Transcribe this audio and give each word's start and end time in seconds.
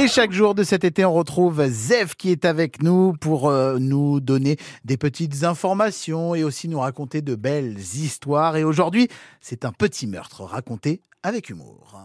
Et 0.00 0.08
chaque 0.08 0.32
jour 0.32 0.54
de 0.54 0.64
cet 0.64 0.84
été, 0.84 1.04
on 1.04 1.12
retrouve 1.12 1.62
Zef 1.68 2.14
qui 2.14 2.30
est 2.30 2.46
avec 2.46 2.82
nous 2.82 3.12
pour 3.20 3.50
euh, 3.50 3.76
nous 3.78 4.20
donner 4.20 4.56
des 4.82 4.96
petites 4.96 5.44
informations 5.44 6.34
et 6.34 6.42
aussi 6.42 6.68
nous 6.68 6.80
raconter 6.80 7.20
de 7.20 7.34
belles 7.34 7.76
histoires. 7.78 8.56
Et 8.56 8.64
aujourd'hui, 8.64 9.08
c'est 9.42 9.66
un 9.66 9.72
petit 9.72 10.06
meurtre 10.06 10.44
raconté 10.44 11.02
avec 11.22 11.50
humour. 11.50 12.02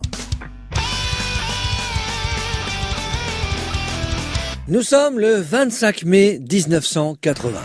Nous 4.68 4.82
sommes 4.82 5.18
le 5.18 5.36
25 5.36 6.04
mai 6.04 6.42
1980. 6.52 7.62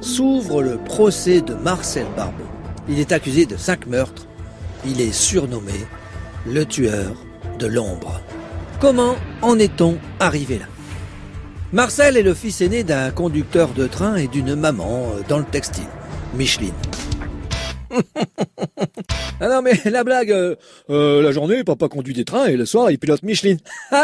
S'ouvre 0.00 0.62
le 0.62 0.76
procès 0.76 1.40
de 1.40 1.54
Marcel 1.54 2.06
Barbeau. 2.16 2.44
Il 2.88 3.00
est 3.00 3.10
accusé 3.10 3.46
de 3.46 3.56
cinq 3.56 3.88
meurtres. 3.88 4.28
Il 4.86 5.00
est 5.00 5.12
surnommé 5.12 5.74
le 6.46 6.64
tueur 6.64 7.16
de 7.58 7.66
l'ombre. 7.66 8.20
Comment 8.80 9.16
en 9.42 9.58
est-on 9.58 9.98
arrivé 10.20 10.58
là? 10.58 10.64
Marcel 11.70 12.16
est 12.16 12.22
le 12.22 12.32
fils 12.32 12.62
aîné 12.62 12.82
d'un 12.82 13.10
conducteur 13.10 13.74
de 13.74 13.86
train 13.86 14.16
et 14.16 14.26
d'une 14.26 14.54
maman 14.54 15.12
euh, 15.12 15.20
dans 15.28 15.36
le 15.36 15.44
textile, 15.44 15.84
Micheline. 16.34 16.72
ah 19.40 19.48
non 19.48 19.60
mais 19.60 19.78
la 19.84 20.02
blague, 20.02 20.32
euh, 20.32 20.56
euh, 20.88 21.20
la 21.20 21.30
journée 21.30 21.62
papa 21.62 21.88
conduit 21.88 22.14
des 22.14 22.24
trains 22.24 22.46
et 22.46 22.56
le 22.56 22.64
soir 22.64 22.90
il 22.90 22.98
pilote 22.98 23.22
Micheline. 23.22 23.58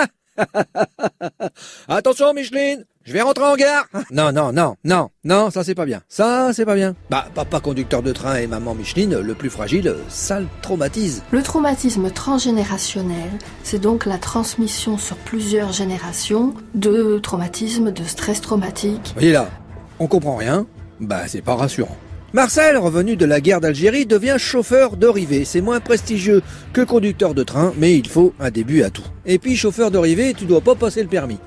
Attention 1.89 2.35
Micheline, 2.35 2.85
je 3.07 3.13
vais 3.13 3.23
rentrer 3.23 3.45
en 3.45 3.55
gare. 3.57 3.87
Non, 4.11 4.33
non, 4.33 4.53
non, 4.53 4.77
non, 4.85 5.11
non, 5.25 5.51
ça 5.51 5.65
c'est 5.65 5.75
pas 5.75 5.87
bien. 5.87 6.01
Ça 6.09 6.51
c'est 6.53 6.65
pas 6.65 6.75
bien. 6.75 6.95
Bah, 7.11 7.27
papa 7.35 7.61
conducteur 7.61 8.03
de 8.03 8.13
train 8.13 8.37
et 8.37 8.47
maman 8.47 8.75
Micheline, 8.75 9.19
le 9.19 9.35
plus 9.35 9.51
fragile, 9.51 9.95
ça 10.09 10.41
le 10.41 10.47
traumatise. 10.63 11.23
Le 11.31 11.43
traumatisme 11.43 12.11
transgénérationnel, 12.11 13.31
c'est 13.63 13.81
donc 13.81 14.07
la 14.07 14.19
transmission 14.19 14.99
sur 14.99 15.17
plusieurs 15.17 15.73
générations 15.73 16.55
de 16.75 17.19
traumatismes, 17.19 17.93
de 17.93 18.05
stress 18.05 18.41
traumatique. 18.41 19.13
Voyez 19.15 19.33
là, 19.33 19.51
on 19.99 20.07
comprend 20.07 20.37
rien, 20.37 20.67
bah 21.01 21.23
c'est 21.29 21.43
pas 21.43 21.55
rassurant. 21.55 21.97
Marcel, 22.33 22.77
revenu 22.77 23.17
de 23.17 23.25
la 23.25 23.41
guerre 23.41 23.61
d'Algérie, 23.61 24.05
devient 24.05 24.37
chauffeur 24.39 24.97
de 24.97 25.07
rivée. 25.07 25.45
C'est 25.45 25.61
moins 25.61 25.81
prestigieux 25.81 26.43
que 26.73 26.83
conducteur 26.83 27.35
de 27.35 27.43
train, 27.45 27.73
mais 27.79 27.97
il 27.97 28.09
faut 28.09 28.35
un 28.41 28.51
début 28.51 28.83
à 28.83 28.91
tout. 28.91 29.07
Et 29.25 29.39
puis 29.39 29.57
chauffeur 29.57 29.91
de 29.91 29.99
rivée, 29.99 30.35
tu 30.35 30.45
dois 30.45 30.61
pas 30.61 30.75
passer 30.75 31.03
le 31.03 31.09
permis. 31.09 31.39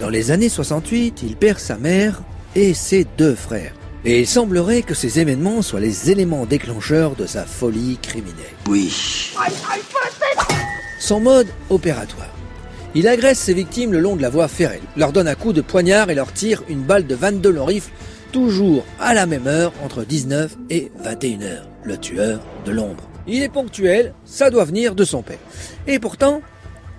Dans 0.00 0.08
les 0.08 0.30
années 0.30 0.48
68, 0.48 1.22
il 1.22 1.36
perd 1.36 1.58
sa 1.58 1.76
mère 1.76 2.22
et 2.54 2.74
ses 2.74 3.04
deux 3.16 3.34
frères. 3.34 3.74
Et 4.04 4.20
il 4.20 4.26
semblerait 4.26 4.82
que 4.82 4.94
ces 4.94 5.18
événements 5.18 5.62
soient 5.62 5.80
les 5.80 6.10
éléments 6.10 6.44
déclencheurs 6.44 7.16
de 7.16 7.26
sa 7.26 7.44
folie 7.44 7.98
criminelle. 8.02 8.44
Oui. 8.68 8.92
Son 10.98 11.20
mode 11.20 11.48
opératoire. 11.70 12.28
Il 12.94 13.08
agresse 13.08 13.38
ses 13.38 13.54
victimes 13.54 13.92
le 13.92 14.00
long 14.00 14.14
de 14.14 14.22
la 14.22 14.30
voie 14.30 14.46
ferrée, 14.46 14.82
leur 14.96 15.10
donne 15.10 15.26
un 15.26 15.34
coup 15.34 15.52
de 15.52 15.62
poignard 15.62 16.10
et 16.10 16.14
leur 16.14 16.32
tire 16.32 16.62
une 16.68 16.82
balle 16.82 17.06
de 17.06 17.14
22 17.14 17.50
long 17.50 17.64
rifle, 17.64 17.90
toujours 18.30 18.84
à 19.00 19.14
la 19.14 19.26
même 19.26 19.46
heure, 19.46 19.72
entre 19.82 20.04
19 20.04 20.56
et 20.70 20.92
21 21.00 21.42
heures. 21.42 21.68
Le 21.82 21.96
tueur 21.96 22.40
de 22.64 22.72
l'ombre. 22.72 23.08
Il 23.26 23.42
est 23.42 23.48
ponctuel, 23.48 24.14
ça 24.24 24.50
doit 24.50 24.64
venir 24.64 24.94
de 24.94 25.04
son 25.04 25.22
père. 25.22 25.38
Et 25.86 25.98
pourtant, 25.98 26.42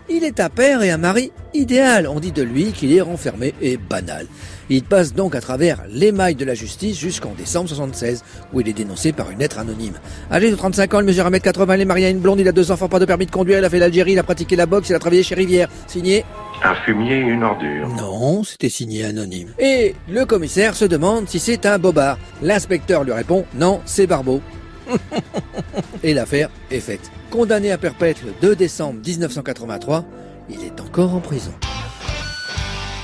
il 0.10 0.24
est 0.24 0.40
un 0.40 0.50
père 0.50 0.82
et 0.82 0.92
un 0.92 0.98
mari 0.98 1.32
idéal. 1.54 2.08
On 2.08 2.20
dit 2.20 2.32
de 2.32 2.44
lui 2.44 2.72
qu'il 2.72 2.94
est 2.94 3.02
renfermé 3.02 3.54
et 3.62 3.78
banal. 3.78 4.28
Il 4.70 4.84
passe 4.84 5.14
donc 5.14 5.36
à 5.36 5.42
travers 5.42 5.84
l'émail 5.90 6.36
de 6.36 6.46
la 6.46 6.56
justice 6.56 6.98
jusqu'en 7.00 7.34
décembre 7.38 7.70
76, 7.70 8.24
où 8.54 8.62
il 8.62 8.70
est 8.70 8.74
dénoncé 8.74 9.12
par 9.12 9.30
une 9.30 9.40
lettre 9.40 9.60
anonyme. 9.60 9.94
Âgé 10.32 10.50
de 10.50 10.56
35 10.56 10.94
ans, 10.94 11.00
il 11.02 11.06
mesure 11.06 11.30
1m80, 11.30 11.76
il 11.76 11.82
est 11.82 11.86
marié 11.86 12.06
à 12.08 12.10
une 12.10 12.20
blonde, 12.20 12.40
il 12.40 12.48
a 12.48 12.52
deux 12.52 12.72
enfants, 12.72 12.90
pas 12.90 13.00
de 13.00 13.06
permis 13.06 13.28
de 13.28 13.32
conduire, 13.32 13.60
il 13.60 13.66
a 13.66 13.70
fait 13.70 13.80
l'Algérie, 13.80 14.14
il 14.14 14.20
a 14.20 14.24
pratiqué 14.24 14.56
la 14.56 14.66
boxe, 14.66 14.90
il 14.90 14.96
a 14.96 15.00
travaillé 15.00 15.22
chez 15.22 15.36
Rivière. 15.36 15.70
Signé 15.88 16.26
Un 16.64 16.74
fumier 16.76 17.18
et 17.18 17.20
une 17.20 17.44
ordure. 17.44 17.88
Non, 17.90 18.44
c'était 18.44 18.70
signé 18.70 19.06
anonyme. 19.06 19.50
Et 19.60 19.94
le 20.10 20.26
commissaire 20.26 20.76
se 20.76 20.86
demande 20.86 21.30
si 21.30 21.40
c'est 21.40 21.66
un 21.66 21.78
bobard. 21.78 22.18
L'inspecteur 22.42 23.04
lui 23.04 23.14
répond 23.14 23.46
non, 23.54 23.82
c'est 23.86 24.08
Barbeau. 24.08 24.42
Et 26.04 26.14
l'affaire 26.14 26.50
est 26.70 26.80
faite. 26.80 27.12
Condamné 27.36 27.74
à 27.74 27.78
perpète 27.78 28.24
le 28.24 28.32
2 28.40 28.56
décembre 28.56 29.02
1983, 29.06 30.06
il 30.50 30.64
est 30.64 30.80
encore 30.80 31.14
en 31.14 31.20
prison. 31.20 31.52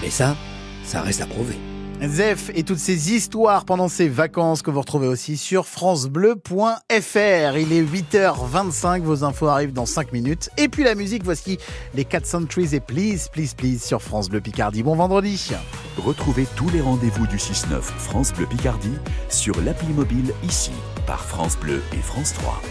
Mais 0.02 0.10
ça, 0.10 0.38
ça 0.86 1.02
reste 1.02 1.20
à 1.20 1.26
prouver. 1.26 1.58
Zef 2.02 2.50
et 2.56 2.64
toutes 2.64 2.80
ces 2.80 3.12
histoires 3.12 3.66
pendant 3.66 3.90
ses 3.90 4.08
vacances 4.08 4.62
que 4.62 4.72
vous 4.72 4.80
retrouvez 4.80 5.08
aussi 5.08 5.36
sur 5.36 5.66
francebleu.fr. 5.66 7.58
Il 7.58 7.74
est 7.74 7.84
8h25, 7.84 9.02
vos 9.02 9.26
infos 9.26 9.48
arrivent 9.48 9.74
dans 9.74 9.86
5 9.86 10.14
minutes. 10.14 10.50
Et 10.58 10.70
puis 10.70 10.86
la 10.86 10.96
musique, 10.96 11.26
voici 11.26 11.58
les 11.94 12.06
4 12.06 12.26
Centuries 12.26 12.74
et 12.74 12.80
Please, 12.80 13.28
Please, 13.34 13.54
Please 13.58 13.80
sur 13.80 14.02
France 14.02 14.30
Bleu 14.30 14.40
Picardie. 14.40 14.82
Bon 14.82 14.96
vendredi 14.96 15.52
Retrouvez 15.98 16.48
tous 16.56 16.70
les 16.70 16.80
rendez-vous 16.80 17.28
du 17.28 17.36
6-9 17.36 17.82
France 17.82 18.32
Bleu 18.32 18.46
Picardie 18.46 18.96
sur 19.28 19.60
l'appli 19.60 19.90
mobile 19.90 20.32
ici 20.48 20.72
par 21.06 21.20
France 21.20 21.58
Bleu 21.58 21.82
et 21.92 22.02
France 22.02 22.32
3. 22.36 22.62